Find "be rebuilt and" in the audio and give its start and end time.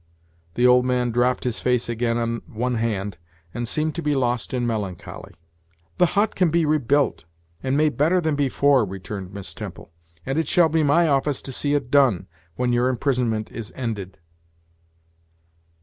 6.49-7.77